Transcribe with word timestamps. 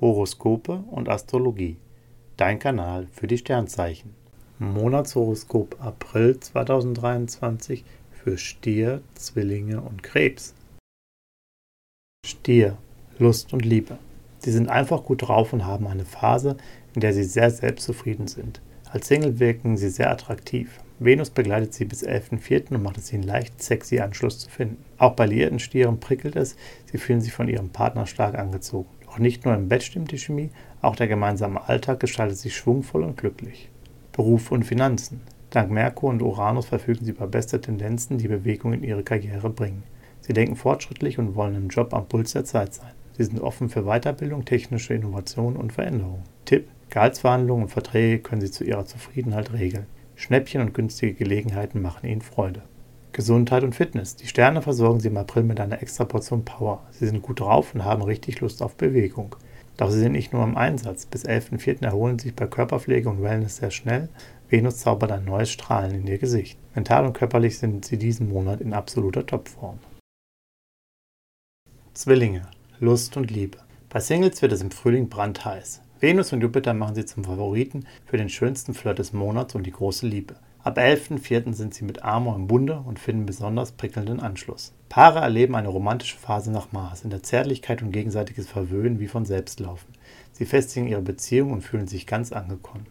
Horoskope 0.00 0.84
und 0.90 1.08
Astrologie. 1.08 1.76
Dein 2.36 2.60
Kanal 2.60 3.08
für 3.12 3.26
die 3.26 3.38
Sternzeichen. 3.38 4.14
Monatshoroskop 4.60 5.76
April 5.80 6.38
2023 6.38 7.84
für 8.10 8.38
Stier, 8.38 9.02
Zwillinge 9.14 9.80
und 9.80 10.04
Krebs. 10.04 10.54
Stier, 12.24 12.76
Lust 13.18 13.52
und 13.52 13.64
Liebe. 13.64 13.98
Sie 14.38 14.52
sind 14.52 14.68
einfach 14.68 15.02
gut 15.02 15.22
drauf 15.22 15.52
und 15.52 15.66
haben 15.66 15.88
eine 15.88 16.04
Phase, 16.04 16.56
in 16.94 17.00
der 17.00 17.12
sie 17.12 17.24
sehr 17.24 17.50
selbstzufrieden 17.50 18.28
sind. 18.28 18.60
Als 18.90 19.08
Single 19.08 19.40
wirken 19.40 19.76
sie 19.76 19.90
sehr 19.90 20.10
attraktiv. 20.10 20.78
Venus 21.00 21.30
begleitet 21.30 21.74
sie 21.74 21.84
bis 21.84 22.06
11.04. 22.06 22.74
und 22.74 22.82
macht 22.82 22.98
es 22.98 23.12
ihnen 23.12 23.24
leicht, 23.24 23.60
sexy 23.60 23.98
Anschluss 23.98 24.38
zu 24.38 24.48
finden. 24.48 24.84
Auch 24.96 25.14
bei 25.14 25.26
liierten 25.26 25.58
Stieren 25.58 25.98
prickelt 25.98 26.36
es, 26.36 26.56
sie 26.90 26.98
fühlen 26.98 27.20
sich 27.20 27.32
von 27.32 27.48
ihrem 27.48 27.70
Partner 27.70 28.06
stark 28.06 28.36
angezogen. 28.36 28.97
Doch 29.08 29.18
nicht 29.18 29.46
nur 29.46 29.54
im 29.54 29.68
Bett 29.68 29.82
stimmt 29.82 30.12
die 30.12 30.18
Chemie, 30.18 30.50
auch 30.82 30.94
der 30.94 31.08
gemeinsame 31.08 31.66
Alltag 31.66 32.00
gestaltet 32.00 32.36
sich 32.36 32.54
schwungvoll 32.54 33.02
und 33.04 33.16
glücklich. 33.16 33.70
Beruf 34.12 34.52
und 34.52 34.64
Finanzen. 34.64 35.22
Dank 35.50 35.70
Merkur 35.70 36.10
und 36.10 36.20
Uranus 36.20 36.66
verfügen 36.66 37.06
sie 37.06 37.12
über 37.12 37.26
beste 37.26 37.58
Tendenzen, 37.58 38.18
die 38.18 38.28
Bewegung 38.28 38.74
in 38.74 38.84
ihre 38.84 39.02
Karriere 39.02 39.48
bringen. 39.48 39.82
Sie 40.20 40.34
denken 40.34 40.56
fortschrittlich 40.56 41.18
und 41.18 41.36
wollen 41.36 41.54
im 41.54 41.68
Job 41.68 41.94
am 41.94 42.06
Puls 42.06 42.32
der 42.32 42.44
Zeit 42.44 42.74
sein. 42.74 42.92
Sie 43.16 43.24
sind 43.24 43.40
offen 43.40 43.70
für 43.70 43.84
Weiterbildung, 43.84 44.44
technische 44.44 44.92
Innovation 44.92 45.56
und 45.56 45.72
Veränderung. 45.72 46.22
Tipp: 46.44 46.68
Gehaltsverhandlungen 46.90 47.64
und 47.64 47.70
Verträge 47.70 48.18
können 48.18 48.42
Sie 48.42 48.50
zu 48.50 48.62
Ihrer 48.62 48.84
Zufriedenheit 48.84 49.54
regeln. 49.54 49.86
Schnäppchen 50.16 50.60
und 50.60 50.74
günstige 50.74 51.14
Gelegenheiten 51.14 51.80
machen 51.80 52.06
Ihnen 52.08 52.20
Freude. 52.20 52.62
Gesundheit 53.12 53.64
und 53.64 53.74
Fitness. 53.74 54.16
Die 54.16 54.26
Sterne 54.26 54.62
versorgen 54.62 55.00
Sie 55.00 55.08
im 55.08 55.16
April 55.16 55.42
mit 55.42 55.60
einer 55.60 55.82
extra 55.82 56.04
Portion 56.04 56.44
Power. 56.44 56.86
Sie 56.90 57.06
sind 57.06 57.22
gut 57.22 57.40
drauf 57.40 57.74
und 57.74 57.84
haben 57.84 58.02
richtig 58.02 58.40
Lust 58.40 58.62
auf 58.62 58.76
Bewegung. 58.76 59.36
Doch 59.76 59.90
Sie 59.90 59.98
sind 59.98 60.12
nicht 60.12 60.32
nur 60.32 60.44
im 60.44 60.56
Einsatz. 60.56 61.06
Bis 61.06 61.24
11.04. 61.24 61.84
erholen 61.84 62.18
Sie 62.18 62.28
sich 62.28 62.36
bei 62.36 62.46
Körperpflege 62.46 63.08
und 63.08 63.22
Wellness 63.22 63.56
sehr 63.56 63.70
schnell. 63.70 64.08
Venus 64.48 64.78
zaubert 64.78 65.12
ein 65.12 65.24
neues 65.24 65.50
Strahlen 65.50 65.94
in 65.94 66.06
Ihr 66.06 66.18
Gesicht. 66.18 66.58
Mental 66.74 67.06
und 67.06 67.12
körperlich 67.12 67.58
sind 67.58 67.84
Sie 67.84 67.98
diesen 67.98 68.28
Monat 68.28 68.60
in 68.60 68.72
absoluter 68.72 69.26
Topform. 69.26 69.78
Zwillinge. 71.94 72.42
Lust 72.80 73.16
und 73.16 73.30
Liebe. 73.30 73.58
Bei 73.88 74.00
Singles 74.00 74.40
wird 74.42 74.52
es 74.52 74.62
im 74.62 74.70
Frühling 74.70 75.08
brandheiß. 75.08 75.82
Venus 76.00 76.32
und 76.32 76.42
Jupiter 76.42 76.74
machen 76.74 76.94
sie 76.94 77.04
zum 77.04 77.24
Favoriten 77.24 77.86
für 78.06 78.16
den 78.16 78.28
schönsten 78.28 78.72
Flirt 78.72 79.00
des 79.00 79.12
Monats 79.12 79.56
und 79.56 79.64
die 79.64 79.72
große 79.72 80.06
Liebe. 80.06 80.36
Ab 80.68 80.76
11.04. 80.76 81.54
sind 81.54 81.72
sie 81.72 81.86
mit 81.86 82.02
Amor 82.02 82.36
im 82.36 82.46
Bunde 82.46 82.82
und 82.84 82.98
finden 82.98 83.24
besonders 83.24 83.72
prickelnden 83.72 84.20
Anschluss. 84.20 84.74
Paare 84.90 85.20
erleben 85.20 85.54
eine 85.54 85.68
romantische 85.68 86.18
Phase 86.18 86.52
nach 86.52 86.72
Mars, 86.72 87.04
in 87.04 87.08
der 87.08 87.22
Zärtlichkeit 87.22 87.80
und 87.80 87.90
gegenseitiges 87.90 88.46
Verwöhnen 88.46 89.00
wie 89.00 89.08
von 89.08 89.24
selbst 89.24 89.60
laufen. 89.60 89.94
Sie 90.32 90.44
festigen 90.44 90.86
ihre 90.86 91.00
Beziehung 91.00 91.52
und 91.52 91.62
fühlen 91.62 91.88
sich 91.88 92.06
ganz 92.06 92.32
angekommen. 92.32 92.84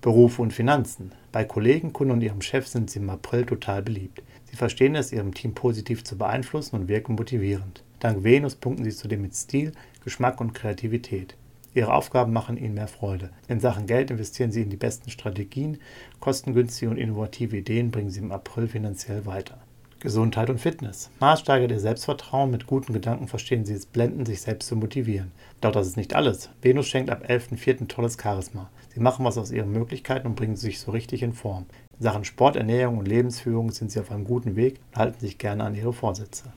Berufe 0.00 0.42
und 0.42 0.52
Finanzen. 0.52 1.10
Bei 1.32 1.42
Kollegen, 1.42 1.92
Kunden 1.92 2.12
und 2.12 2.22
ihrem 2.22 2.40
Chef 2.40 2.68
sind 2.68 2.88
sie 2.88 3.00
im 3.00 3.10
April 3.10 3.44
total 3.44 3.82
beliebt. 3.82 4.22
Sie 4.44 4.54
verstehen 4.54 4.94
es, 4.94 5.10
ihrem 5.10 5.34
Team 5.34 5.54
positiv 5.54 6.04
zu 6.04 6.16
beeinflussen 6.16 6.76
und 6.76 6.86
wirken 6.86 7.16
motivierend. 7.16 7.82
Dank 7.98 8.22
Venus 8.22 8.54
punkten 8.54 8.84
sie 8.84 8.94
zudem 8.94 9.22
mit 9.22 9.34
Stil, 9.34 9.72
Geschmack 10.04 10.40
und 10.40 10.54
Kreativität. 10.54 11.34
Ihre 11.74 11.92
Aufgaben 11.92 12.32
machen 12.32 12.56
Ihnen 12.56 12.74
mehr 12.74 12.86
Freude. 12.86 13.30
In 13.48 13.58
Sachen 13.58 13.86
Geld 13.86 14.12
investieren 14.12 14.52
Sie 14.52 14.62
in 14.62 14.70
die 14.70 14.76
besten 14.76 15.10
Strategien, 15.10 15.78
kostengünstige 16.20 16.90
und 16.90 16.98
innovative 16.98 17.56
Ideen 17.56 17.90
bringen 17.90 18.10
Sie 18.10 18.20
im 18.20 18.30
April 18.30 18.68
finanziell 18.68 19.26
weiter. 19.26 19.58
Gesundheit 19.98 20.50
und 20.50 20.60
Fitness. 20.60 21.10
Mars 21.18 21.40
steigert 21.40 21.70
Ihr 21.70 21.80
Selbstvertrauen. 21.80 22.50
Mit 22.50 22.66
guten 22.66 22.92
Gedanken 22.92 23.26
verstehen 23.26 23.64
Sie 23.64 23.72
es 23.72 23.86
blenden, 23.86 24.26
sich 24.26 24.42
selbst 24.42 24.68
zu 24.68 24.76
motivieren. 24.76 25.32
Doch 25.62 25.72
das 25.72 25.86
ist 25.86 25.96
nicht 25.96 26.14
alles. 26.14 26.50
Venus 26.60 26.86
schenkt 26.86 27.10
ab 27.10 27.24
11.04. 27.26 27.88
tolles 27.88 28.18
Charisma. 28.22 28.70
Sie 28.94 29.00
machen 29.00 29.24
was 29.24 29.38
aus 29.38 29.50
Ihren 29.50 29.72
Möglichkeiten 29.72 30.26
und 30.26 30.36
bringen 30.36 30.56
sich 30.56 30.78
so 30.78 30.90
richtig 30.90 31.22
in 31.22 31.32
Form. 31.32 31.64
In 31.96 32.02
Sachen 32.02 32.24
Sport, 32.24 32.56
Ernährung 32.56 32.98
und 32.98 33.08
Lebensführung 33.08 33.72
sind 33.72 33.90
Sie 33.90 33.98
auf 33.98 34.10
einem 34.10 34.24
guten 34.24 34.56
Weg 34.56 34.78
und 34.90 34.98
halten 34.98 35.20
sich 35.20 35.38
gerne 35.38 35.64
an 35.64 35.74
Ihre 35.74 35.94
Vorsätze. 35.94 36.52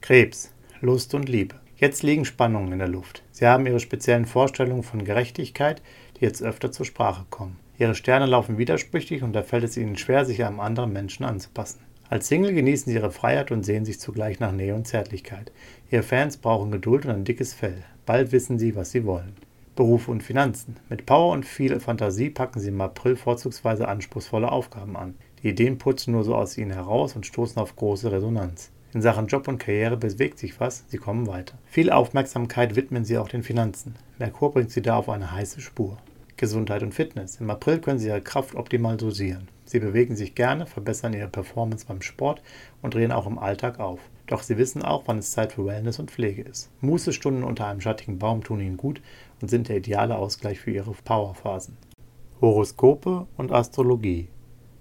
Krebs. 0.00 0.52
Lust 0.80 1.14
und 1.14 1.28
Liebe. 1.28 1.61
Jetzt 1.82 2.04
liegen 2.04 2.24
Spannungen 2.24 2.70
in 2.70 2.78
der 2.78 2.86
Luft. 2.86 3.24
Sie 3.32 3.44
haben 3.44 3.66
ihre 3.66 3.80
speziellen 3.80 4.24
Vorstellungen 4.24 4.84
von 4.84 5.04
Gerechtigkeit, 5.04 5.82
die 6.14 6.24
jetzt 6.24 6.40
öfter 6.40 6.70
zur 6.70 6.86
Sprache 6.86 7.24
kommen. 7.28 7.58
Ihre 7.76 7.96
Sterne 7.96 8.26
laufen 8.26 8.56
widersprüchlich 8.56 9.24
und 9.24 9.32
da 9.32 9.42
fällt 9.42 9.64
es 9.64 9.76
ihnen 9.76 9.96
schwer, 9.96 10.24
sich 10.24 10.44
einem 10.44 10.60
anderen 10.60 10.92
Menschen 10.92 11.24
anzupassen. 11.24 11.80
Als 12.08 12.28
Single 12.28 12.52
genießen 12.54 12.88
sie 12.88 12.96
ihre 12.96 13.10
Freiheit 13.10 13.50
und 13.50 13.64
sehen 13.64 13.84
sich 13.84 13.98
zugleich 13.98 14.38
nach 14.38 14.52
Nähe 14.52 14.76
und 14.76 14.86
Zärtlichkeit. 14.86 15.50
Ihre 15.90 16.04
Fans 16.04 16.36
brauchen 16.36 16.70
Geduld 16.70 17.04
und 17.04 17.10
ein 17.10 17.24
dickes 17.24 17.52
Fell. 17.52 17.82
Bald 18.06 18.30
wissen 18.30 18.60
sie, 18.60 18.76
was 18.76 18.92
sie 18.92 19.04
wollen. 19.04 19.34
Beruf 19.74 20.06
und 20.06 20.22
Finanzen. 20.22 20.76
Mit 20.88 21.04
Power 21.04 21.32
und 21.32 21.44
viel 21.44 21.80
Fantasie 21.80 22.30
packen 22.30 22.60
sie 22.60 22.68
im 22.68 22.80
April 22.80 23.16
vorzugsweise 23.16 23.88
anspruchsvolle 23.88 24.52
Aufgaben 24.52 24.96
an. 24.96 25.16
Die 25.42 25.48
Ideen 25.48 25.78
putzen 25.78 26.12
nur 26.12 26.22
so 26.22 26.36
aus 26.36 26.56
ihnen 26.56 26.70
heraus 26.70 27.16
und 27.16 27.26
stoßen 27.26 27.60
auf 27.60 27.74
große 27.74 28.12
Resonanz. 28.12 28.70
In 28.94 29.00
Sachen 29.00 29.26
Job 29.26 29.48
und 29.48 29.58
Karriere 29.58 29.96
bewegt 29.96 30.38
sich 30.38 30.60
was, 30.60 30.84
sie 30.88 30.98
kommen 30.98 31.26
weiter. 31.26 31.56
Viel 31.64 31.90
Aufmerksamkeit 31.90 32.76
widmen 32.76 33.06
sie 33.06 33.16
auch 33.16 33.28
den 33.28 33.42
Finanzen. 33.42 33.94
Merkur 34.18 34.52
bringt 34.52 34.70
sie 34.70 34.82
da 34.82 34.96
auf 34.96 35.08
eine 35.08 35.32
heiße 35.32 35.62
Spur. 35.62 35.96
Gesundheit 36.36 36.82
und 36.82 36.92
Fitness. 36.92 37.36
Im 37.40 37.48
April 37.48 37.78
können 37.78 37.98
sie 37.98 38.08
ihre 38.08 38.20
Kraft 38.20 38.54
optimal 38.54 38.98
dosieren. 38.98 39.48
Sie 39.64 39.80
bewegen 39.80 40.14
sich 40.14 40.34
gerne, 40.34 40.66
verbessern 40.66 41.14
ihre 41.14 41.28
Performance 41.28 41.86
beim 41.86 42.02
Sport 42.02 42.42
und 42.82 42.92
drehen 42.92 43.12
auch 43.12 43.26
im 43.26 43.38
Alltag 43.38 43.80
auf. 43.80 44.00
Doch 44.26 44.42
sie 44.42 44.58
wissen 44.58 44.82
auch, 44.82 45.04
wann 45.06 45.18
es 45.18 45.30
Zeit 45.30 45.52
für 45.52 45.64
Wellness 45.64 45.98
und 45.98 46.10
Pflege 46.10 46.42
ist. 46.42 46.68
Mußestunden 46.82 47.44
unter 47.44 47.68
einem 47.68 47.80
schattigen 47.80 48.18
Baum 48.18 48.44
tun 48.44 48.60
ihnen 48.60 48.76
gut 48.76 49.00
und 49.40 49.48
sind 49.48 49.68
der 49.68 49.78
ideale 49.78 50.16
Ausgleich 50.16 50.60
für 50.60 50.70
ihre 50.70 50.92
Powerphasen. 50.92 51.78
Horoskope 52.42 53.26
und 53.38 53.52
Astrologie. 53.52 54.28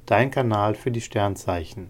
Dein 0.05 0.31
Kanal 0.31 0.75
für 0.75 0.91
die 0.91 0.99
Sternzeichen. 0.99 1.89